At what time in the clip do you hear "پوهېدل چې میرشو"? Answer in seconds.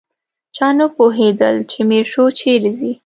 0.95-2.25